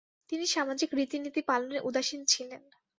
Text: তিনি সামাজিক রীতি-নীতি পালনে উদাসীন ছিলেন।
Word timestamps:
তিনি 0.29 0.45
সামাজিক 0.47 0.89
রীতি-নীতি 0.93 1.41
পালনে 1.49 1.77
উদাসীন 1.81 2.21
ছিলেন। 2.27 2.61